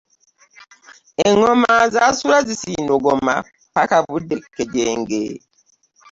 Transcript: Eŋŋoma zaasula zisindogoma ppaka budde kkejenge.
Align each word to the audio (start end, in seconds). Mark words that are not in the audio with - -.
Eŋŋoma 1.27 1.73
zaasula 1.93 2.37
zisindogoma 2.47 3.35
ppaka 3.69 3.97
budde 4.09 4.35
kkejenge. 4.53 5.23